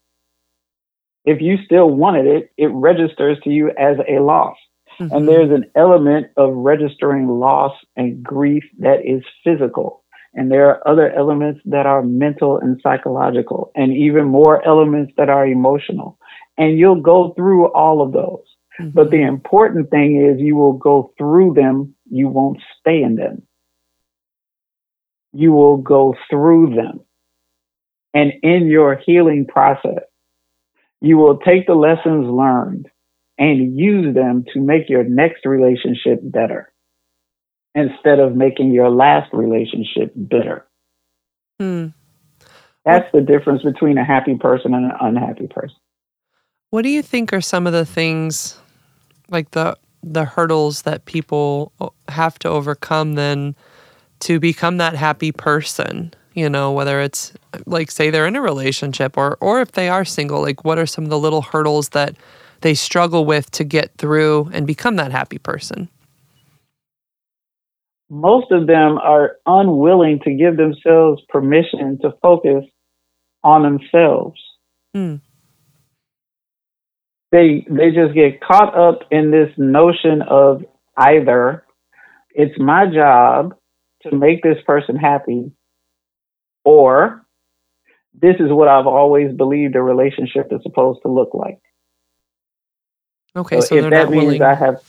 [1.25, 4.57] If you still wanted it, it registers to you as a loss.
[4.99, 5.15] Mm-hmm.
[5.15, 10.03] And there's an element of registering loss and grief that is physical.
[10.33, 15.29] And there are other elements that are mental and psychological, and even more elements that
[15.29, 16.18] are emotional.
[16.59, 18.43] And you'll go through all of those.
[18.79, 18.91] Mm-hmm.
[18.91, 23.43] But the important thing is you will go through them, you won't stay in them.
[25.33, 27.01] you will go through them.
[28.13, 30.03] And in your healing process,
[31.01, 32.89] you will take the lessons learned
[33.37, 36.71] and use them to make your next relationship better
[37.75, 40.65] instead of making your last relationship bitter.
[41.59, 41.87] Hmm.
[42.83, 45.77] That's the difference between a happy person and an unhappy person.
[46.71, 48.57] What do you think are some of the things
[49.29, 51.73] like the the hurdles that people
[52.07, 53.55] have to overcome then
[54.21, 56.13] to become that happy person?
[56.33, 57.33] You know, whether it's
[57.65, 60.85] like say they're in a relationship or or if they are single, like what are
[60.85, 62.15] some of the little hurdles that
[62.61, 65.89] they struggle with to get through and become that happy person?
[68.09, 72.65] most of them are unwilling to give themselves permission to focus
[73.43, 74.39] on themselves.
[74.95, 75.21] Mm.
[77.31, 80.63] They they just get caught up in this notion of
[80.97, 81.63] either
[82.31, 83.55] it's my job
[84.03, 85.51] to make this person happy
[86.63, 87.25] or
[88.13, 91.59] this is what I've always believed a relationship is supposed to look like.
[93.35, 94.41] Okay, so, so if that means willing.
[94.41, 94.81] I have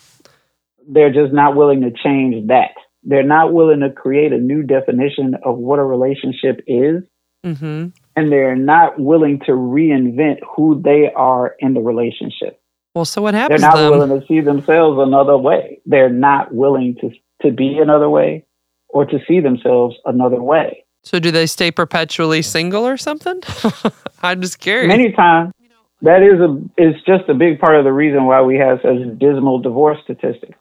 [0.89, 2.73] they're just not willing to change that.
[3.03, 7.03] They're not willing to create a new definition of what a relationship is.
[7.45, 7.89] Mm-hmm.
[8.21, 12.61] And they're not willing to reinvent who they are in the relationship.
[12.95, 13.61] Well, so what happens?
[13.61, 13.91] They're not then?
[13.91, 15.81] willing to see themselves another way.
[15.87, 17.11] They're not willing to,
[17.43, 18.45] to be another way
[18.89, 20.85] or to see themselves another way.
[21.03, 23.41] So, do they stay perpetually single or something?
[24.23, 24.89] I'm just curious.
[24.89, 25.55] Many times,
[26.03, 29.19] that is a it's just a big part of the reason why we have such
[29.19, 30.59] dismal divorce statistics.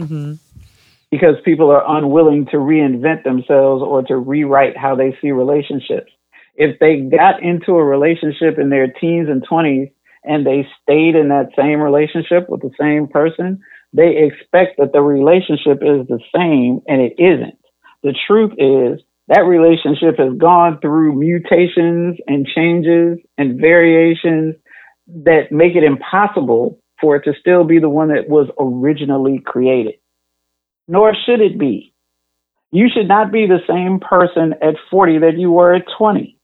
[0.00, 0.34] Mm-hmm
[1.12, 6.10] because people are unwilling to reinvent themselves or to rewrite how they see relationships.
[6.54, 9.92] If they got into a relationship in their teens and 20s
[10.24, 13.60] and they stayed in that same relationship with the same person,
[13.92, 17.58] they expect that the relationship is the same and it isn't.
[18.02, 24.56] The truth is that relationship has gone through mutations and changes and variations
[25.06, 29.94] that make it impossible for it to still be the one that was originally created
[30.88, 31.94] nor should it be.
[32.70, 36.38] You should not be the same person at 40 that you were at 20.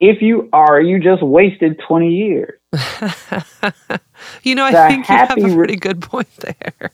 [0.00, 2.58] If you are, you just wasted 20 years.
[4.42, 6.90] you know, I the think you have a pretty good point there.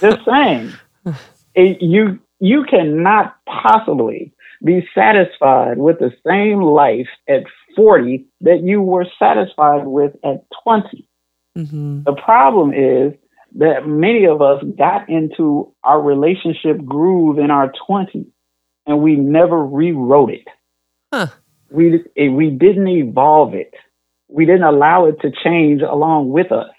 [0.00, 0.72] just saying.
[1.52, 4.32] It, you you cannot possibly
[4.64, 7.42] be satisfied with the same life at
[7.74, 11.08] 40 that you were satisfied with at 20.
[11.56, 12.02] Mm-hmm.
[12.04, 13.14] The problem is
[13.56, 18.30] that many of us got into our relationship groove in our 20s
[18.86, 20.46] and we never rewrote it.
[21.12, 21.28] Huh.
[21.70, 23.72] We, eh, we didn't evolve it.
[24.28, 26.70] We didn't allow it to change along with us.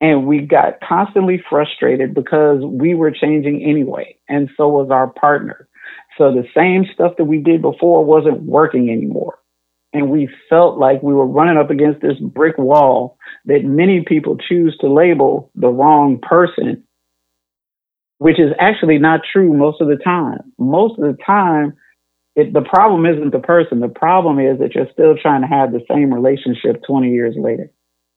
[0.00, 4.16] And we got constantly frustrated because we were changing anyway.
[4.28, 5.68] And so was our partner.
[6.18, 9.38] So the same stuff that we did before wasn't working anymore
[9.96, 14.36] and we felt like we were running up against this brick wall that many people
[14.36, 16.84] choose to label the wrong person,
[18.18, 20.52] which is actually not true most of the time.
[20.58, 21.72] Most of the time,
[22.36, 23.80] it, the problem isn't the person.
[23.80, 27.70] The problem is that you're still trying to have the same relationship 20 years later.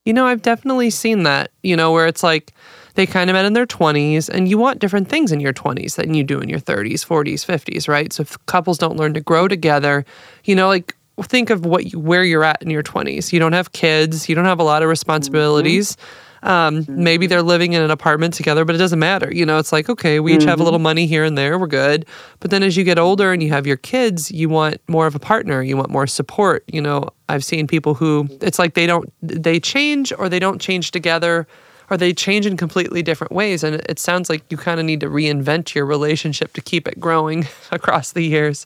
[0.05, 2.53] You know, I've definitely seen that, you know, where it's like
[2.95, 5.95] they kind of met in their 20s and you want different things in your 20s
[5.95, 8.11] than you do in your 30s, 40s, 50s, right?
[8.11, 10.05] So if couples don't learn to grow together,
[10.43, 13.31] you know, like think of what you, where you're at in your 20s.
[13.31, 15.95] You don't have kids, you don't have a lot of responsibilities.
[15.95, 16.28] Mm-hmm.
[16.43, 19.33] Um, maybe they're living in an apartment together, but it doesn't matter.
[19.33, 20.49] You know, it's like, okay, we each mm-hmm.
[20.49, 22.05] have a little money here and there, we're good.
[22.39, 25.15] But then as you get older and you have your kids, you want more of
[25.15, 26.63] a partner, you want more support.
[26.67, 30.59] You know, I've seen people who it's like they don't, they change or they don't
[30.59, 31.47] change together
[31.89, 33.63] or they change in completely different ways.
[33.63, 36.99] And it sounds like you kind of need to reinvent your relationship to keep it
[36.99, 38.65] growing across the years.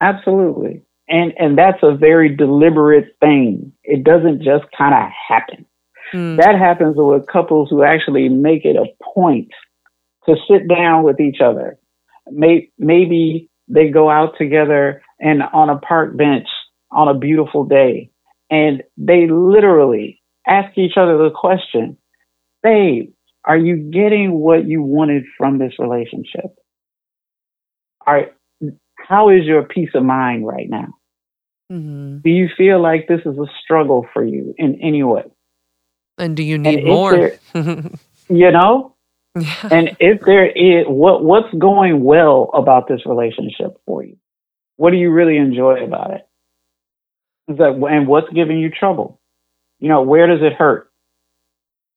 [0.00, 3.72] Absolutely and and that's a very deliberate thing.
[3.82, 5.66] It doesn't just kind of happen.
[6.12, 6.38] Mm.
[6.38, 9.50] That happens with couples who actually make it a point
[10.26, 11.78] to sit down with each other.
[12.30, 16.48] maybe they go out together and on a park bench
[16.90, 18.10] on a beautiful day,
[18.50, 21.96] and they literally ask each other the question,
[22.62, 23.12] "Babe,
[23.44, 26.56] are you getting what you wanted from this relationship?
[28.06, 28.30] Are
[29.08, 30.88] how is your peace of mind right now?
[31.70, 32.18] Mm-hmm.
[32.18, 35.24] Do you feel like this is a struggle for you in any way?
[36.20, 37.32] And do you need more?
[37.54, 37.90] you
[38.28, 38.94] know?
[39.38, 39.68] Yeah.
[39.70, 44.16] And if there is what what's going well about this relationship for you?
[44.76, 46.28] What do you really enjoy about it?
[47.48, 49.20] Is that and what's giving you trouble?
[49.78, 50.90] You know, where does it hurt?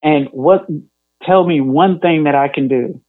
[0.04, 0.68] And what
[1.26, 3.02] tell me one thing that I can do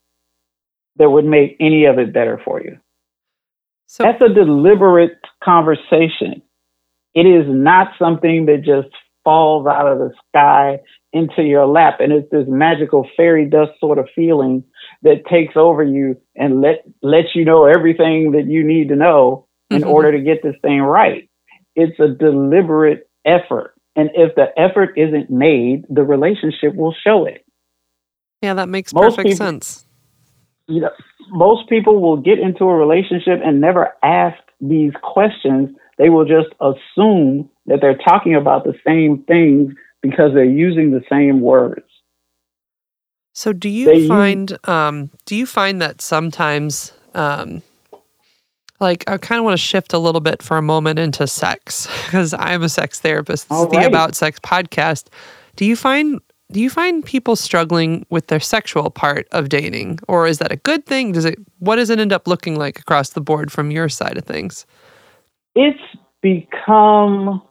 [0.96, 2.78] that would make any of it better for you.
[3.86, 6.42] So That's a deliberate conversation.
[7.14, 8.94] It is not something that just
[9.24, 10.80] falls out of the sky
[11.14, 14.64] into your lap and it's this magical fairy dust sort of feeling
[15.02, 19.46] that takes over you and let lets you know everything that you need to know
[19.70, 19.88] in Mhm.
[19.90, 21.28] order to get this thing right.
[21.76, 23.74] It's a deliberate effort.
[23.96, 27.42] And if the effort isn't made, the relationship will show it.
[28.42, 29.86] yeah, that makes most perfect people- sense.
[30.66, 30.90] you know,
[31.30, 35.70] most people will get into a relationship and never ask these questions.
[35.98, 39.72] They will just assume that they're talking about the same things
[40.04, 41.86] because they're using the same words.
[43.32, 47.62] So do you They use- find um do you find that sometimes um
[48.80, 51.86] like I kind of want to shift a little bit for a moment into sex
[52.04, 53.48] because I'm a sex therapist.
[53.48, 53.86] This is All the right.
[53.86, 55.06] About Sex podcast.
[55.56, 56.20] Do you find
[56.52, 60.56] do you find people struggling with their sexual part of dating or is that a
[60.56, 61.12] good thing?
[61.12, 64.18] Does it what does it end up looking like across the board from your side
[64.18, 64.66] of things?
[65.56, 65.80] It's
[66.20, 67.42] become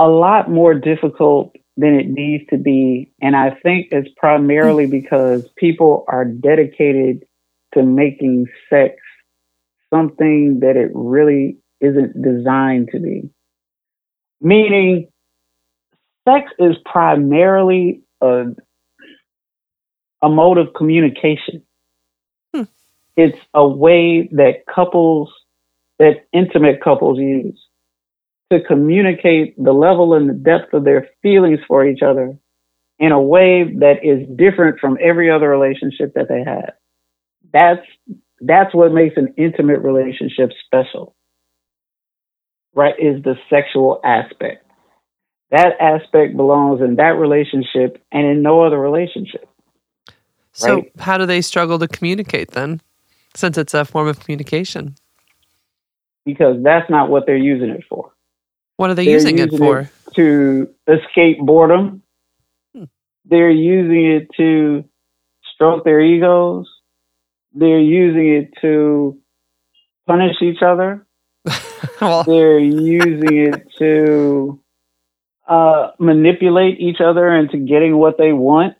[0.00, 3.12] a lot more difficult than it needs to be.
[3.20, 7.24] And I think it's primarily because people are dedicated
[7.74, 8.94] to making sex
[9.90, 13.28] something that it really isn't designed to be.
[14.40, 15.08] Meaning,
[16.26, 18.44] sex is primarily a,
[20.22, 21.62] a mode of communication.
[22.54, 22.62] Hmm.
[23.16, 25.30] It's a way that couples,
[25.98, 27.60] that intimate couples use
[28.52, 32.36] to communicate the level and the depth of their feelings for each other
[32.98, 36.72] in a way that is different from every other relationship that they have.
[37.52, 37.86] That's
[38.40, 41.14] that's what makes an intimate relationship special.
[42.74, 44.64] Right is the sexual aspect.
[45.50, 49.48] That aspect belongs in that relationship and in no other relationship.
[50.52, 50.92] So Right.
[50.98, 52.80] how do they struggle to communicate then?
[53.34, 54.94] Since it's a form of communication.
[56.26, 58.12] because that's not what they're using it for.
[58.80, 59.90] What are they They're using it using for?
[60.14, 62.02] To escape boredom.
[62.74, 62.84] Hmm.
[63.26, 64.84] They're using it to
[65.52, 66.66] stroke their egos.
[67.52, 69.18] They're using it to
[70.06, 71.06] punish each other.
[72.00, 74.62] well, They're using it to
[75.46, 78.76] uh, manipulate each other into getting what they want.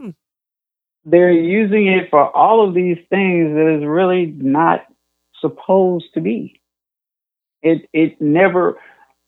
[0.00, 0.10] Hmm.
[1.04, 4.86] They're using it for all of these things that is really not
[5.42, 6.62] supposed to be.
[7.60, 8.78] It it never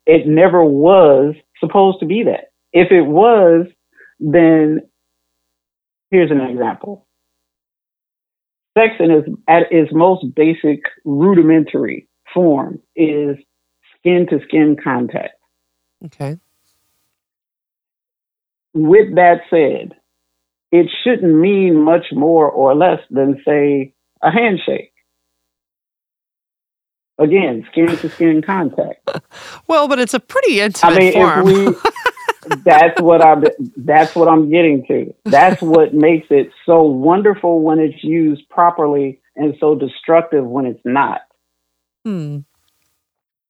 [0.06, 2.52] it never was supposed to be that.
[2.72, 3.66] If it was,
[4.18, 4.80] then
[6.10, 7.06] here's an example.
[8.76, 13.36] Sex in its at its most basic rudimentary form is
[13.98, 15.34] skin to skin contact.
[16.06, 16.38] okay.
[18.76, 19.94] With that said,
[20.72, 24.93] it shouldn't mean much more or less than say a handshake.
[27.18, 29.08] Again, skin to skin contact.
[29.66, 31.48] Well, but it's a pretty intimate I mean, form.
[31.48, 31.90] if we,
[32.64, 33.44] that's what I'm,
[33.76, 35.14] that's what I'm getting to.
[35.24, 40.80] That's what makes it so wonderful when it's used properly and so destructive when it's
[40.84, 41.22] not.
[42.04, 42.40] Hmm.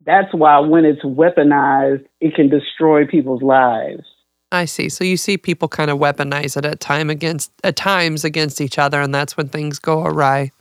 [0.07, 4.05] That's why when it's weaponized, it can destroy people's lives.
[4.53, 4.89] I see.
[4.89, 8.79] So you see people kind of weaponize it at time against at times against each
[8.79, 10.53] other, and that's when things go awry.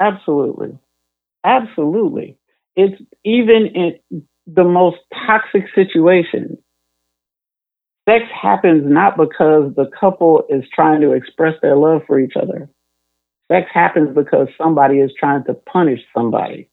[0.00, 0.78] Absolutely.
[1.44, 2.36] Absolutely.
[2.76, 6.58] It's even in the most toxic situations.
[8.08, 12.70] Sex happens not because the couple is trying to express their love for each other.
[13.52, 16.70] Sex happens because somebody is trying to punish somebody.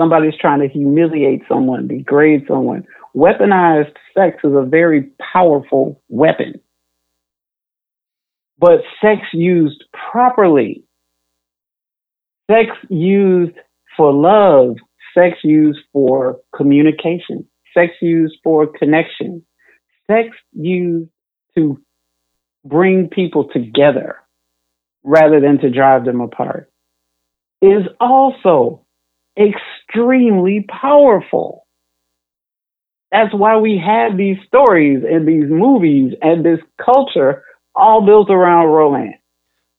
[0.00, 2.86] Somebody's trying to humiliate someone, degrade someone.
[3.14, 6.60] Weaponized sex is a very powerful weapon.
[8.58, 10.85] But sex used properly
[12.50, 13.56] sex used
[13.96, 14.76] for love,
[15.14, 19.44] sex used for communication, sex used for connection,
[20.06, 21.10] sex used
[21.56, 21.80] to
[22.64, 24.16] bring people together
[25.02, 26.70] rather than to drive them apart
[27.62, 28.84] is also
[29.38, 31.66] extremely powerful.
[33.12, 37.44] That's why we have these stories and these movies and this culture
[37.74, 39.16] all built around romance.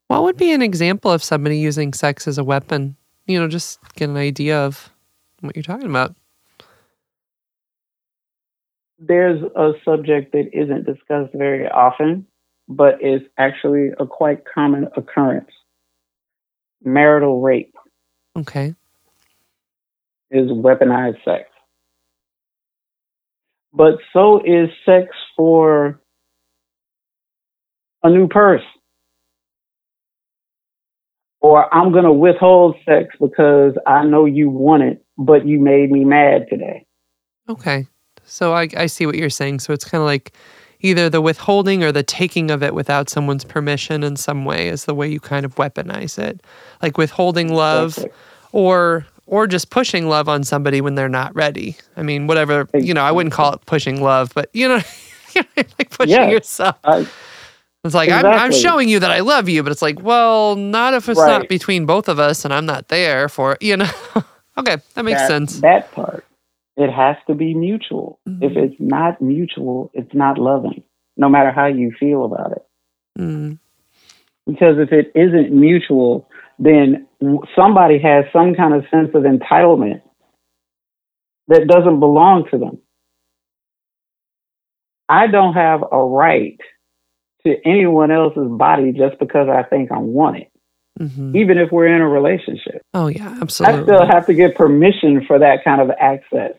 [0.07, 2.95] What would be an example of somebody using sex as a weapon?
[3.25, 4.89] You know, just get an idea of
[5.41, 6.15] what you're talking about.
[8.99, 12.25] there's a subject that isn't discussed very often,
[12.67, 15.51] but is actually a quite common occurrence.
[16.83, 17.75] Marital rape
[18.35, 18.73] Okay.
[20.31, 21.43] is weaponized sex.
[23.71, 25.99] But so is sex for
[28.03, 28.63] a new purse.
[31.47, 35.91] Or I'm going to withhold sex because I know you want it, but you made
[35.91, 36.85] me mad today.
[37.47, 37.87] Okay.
[38.25, 39.59] So I, I see what you're saying.
[39.59, 40.33] So it's kind of like
[40.81, 44.83] either the withholding or the taking of it without someone's permission in some way is
[44.83, 46.41] the way you kind of weaponize it.
[46.81, 47.97] Like withholding love
[48.51, 51.77] or or just pushing love on somebody when they're not ready.
[51.95, 54.81] I mean, whatever, you know, I wouldn't call it pushing love, but you know,
[55.55, 56.75] like pushing yeah, yourself.
[56.83, 57.07] I,
[57.87, 58.31] it's like exactly.
[58.31, 61.19] I'm, I'm showing you that I love you, but it's like, well, not if it's
[61.19, 61.39] right.
[61.39, 63.89] not between both of us and I'm not there for you know.
[64.57, 65.59] okay, that makes that, sense.
[65.61, 66.25] That part.
[66.75, 68.19] It has to be mutual.
[68.27, 68.43] Mm-hmm.
[68.43, 70.83] If it's not mutual, it's not loving,
[71.15, 72.65] no matter how you feel about it.
[73.19, 73.53] Mm-hmm.
[74.45, 76.29] Because if it isn't mutual,
[76.59, 77.07] then
[77.55, 80.01] somebody has some kind of sense of entitlement
[81.47, 82.77] that doesn't belong to them.
[85.09, 86.59] I don't have a right
[87.47, 90.51] to anyone else's body just because I think I want it.
[90.99, 91.35] Mm-hmm.
[91.35, 92.81] Even if we're in a relationship.
[92.93, 93.81] Oh, yeah, absolutely.
[93.81, 96.53] I still have to get permission for that kind of access.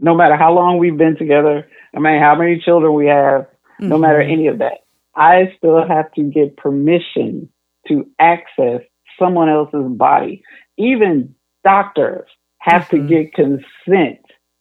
[0.00, 3.88] No matter how long we've been together, I mean, how many children we have, mm-hmm.
[3.88, 4.78] no matter any of that,
[5.14, 7.48] I still have to get permission
[7.86, 8.80] to access
[9.18, 10.42] someone else's body.
[10.76, 13.06] Even doctors have mm-hmm.
[13.06, 14.18] to get consent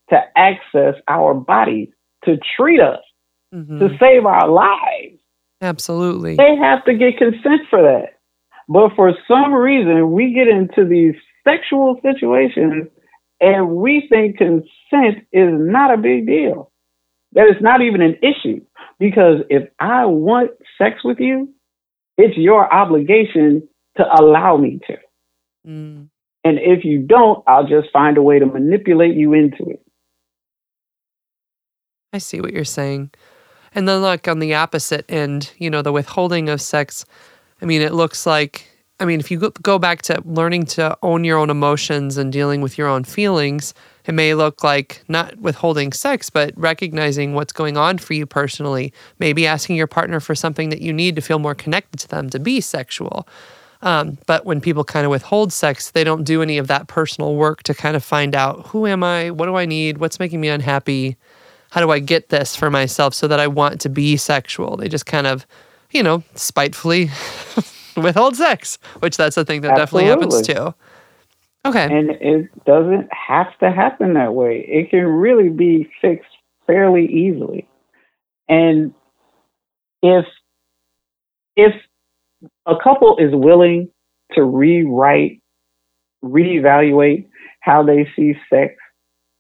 [0.10, 1.90] to access our bodies,
[2.26, 3.02] to treat us,
[3.54, 3.80] mm-hmm.
[3.80, 5.19] to save our lives.
[5.62, 6.36] Absolutely.
[6.36, 8.20] They have to get consent for that.
[8.68, 12.88] But for some reason, we get into these sexual situations
[13.42, 16.72] and we think consent is not a big deal.
[17.34, 18.62] That it's not even an issue.
[19.00, 21.54] Because if I want sex with you,
[22.18, 24.98] it's your obligation to allow me to.
[25.68, 26.10] Mm.
[26.44, 29.86] And if you don't, I'll just find a way to manipulate you into it.
[32.12, 33.12] I see what you're saying.
[33.76, 37.06] And then, like on the opposite end, you know, the withholding of sex,
[37.62, 38.68] I mean, it looks like,
[39.00, 42.62] I mean, if you go back to learning to own your own emotions and dealing
[42.62, 43.74] with your own feelings,
[44.06, 48.92] it may look like not withholding sex, but recognizing what's going on for you personally.
[49.20, 52.30] Maybe asking your partner for something that you need to feel more connected to them
[52.32, 53.28] to be sexual.
[53.82, 57.36] Um, but when people kind of withhold sex, they don't do any of that personal
[57.36, 59.32] work to kind of find out who am I?
[59.32, 60.00] What do I need?
[60.00, 61.16] What's making me unhappy?
[61.72, 64.78] How do I get this for myself so that I want to be sexual?
[64.78, 65.46] They just kind of,
[65.92, 67.12] you know, spitefully
[67.98, 70.10] withhold sex, which that's the thing that Absolutely.
[70.10, 70.74] definitely happens too.
[71.66, 71.84] Okay.
[71.84, 74.66] And it doesn't have to happen that way.
[74.68, 76.30] It can really be fixed
[76.66, 77.68] fairly easily.
[78.48, 78.94] And
[80.02, 80.26] if
[81.56, 81.74] if
[82.66, 83.90] a couple is willing
[84.32, 85.42] to rewrite,
[86.24, 87.28] reevaluate
[87.60, 88.76] how they see sex,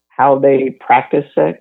[0.09, 1.59] how they practice sex,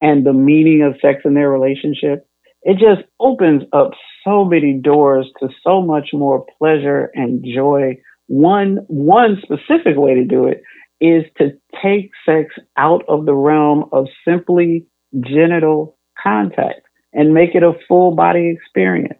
[0.00, 2.26] and the meaning of sex in their relationship,
[2.62, 3.92] it just opens up
[4.24, 7.98] so many doors to so much more pleasure and joy.
[8.26, 10.62] One one specific way to do it
[11.00, 14.86] is to take sex out of the realm of simply
[15.20, 16.80] genital contact
[17.12, 19.18] and make it a full body experience.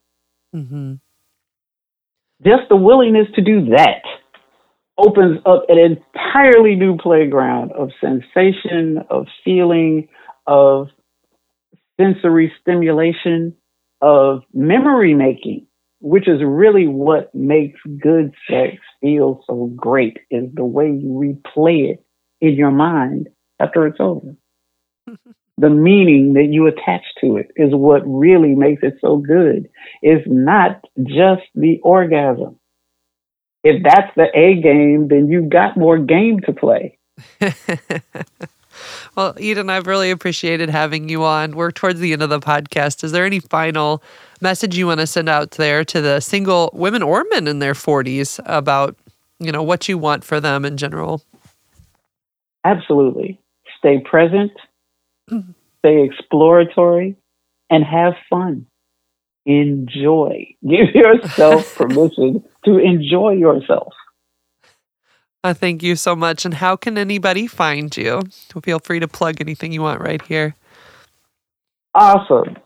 [0.55, 0.95] Mm-hmm.
[2.45, 4.03] Just the willingness to do that
[4.97, 10.09] opens up an entirely new playground of sensation, of feeling,
[10.49, 10.89] of
[12.01, 13.55] sensory stimulation,
[14.01, 15.67] of memory making,
[16.01, 21.93] which is really what makes good sex feel so great, is the way you replay
[21.93, 22.05] it
[22.41, 23.29] in your mind
[23.61, 24.35] after it's over.
[25.59, 29.69] the meaning that you attach to it is what really makes it so good.
[30.03, 32.59] It's not just the orgasm.
[33.65, 36.99] If that's the A game, then you've got more game to play.
[39.17, 41.53] Well, Eden, I've really appreciated having you on.
[41.53, 43.05] We're towards the end of the podcast.
[43.05, 44.03] Is there any final
[44.41, 47.75] message you want to send out there to the single women or men in their
[47.75, 48.97] 40s about,
[49.39, 51.23] you know, what you want for them in general?
[52.65, 53.41] Absolutely.
[53.79, 54.53] Stay present,
[55.29, 57.17] stay exploratory,
[57.71, 58.67] and have fun.
[59.47, 60.55] Enjoy.
[60.63, 63.95] Give yourself permission to enjoy yourself.
[65.45, 66.45] Uh, thank you so much.
[66.45, 68.23] And how can anybody find you?
[68.63, 70.57] Feel free to plug anything you want right here.
[71.95, 72.57] Awesome.